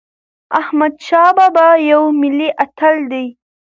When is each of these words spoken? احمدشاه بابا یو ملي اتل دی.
احمدشاه 0.59 1.29
بابا 1.37 1.67
یو 1.89 2.03
ملي 2.21 2.49
اتل 2.63 2.95
دی. 3.11 3.25